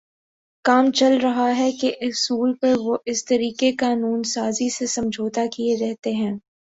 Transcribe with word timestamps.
کام 0.65 0.91
چل 0.91 1.17
رہا 1.17 1.49
ہے 1.57 1.71
کے 1.71 1.89
اصول 2.01 2.53
پر 2.53 2.73
وہ 2.77 2.97
اس 3.05 3.23
طریقِ 3.25 3.71
قانون 3.79 4.23
سازی 4.23 4.69
سے 4.69 4.85
سمجھوتاکیے 4.87 5.75
رہتے 5.81 6.11
ہیں 6.13 6.31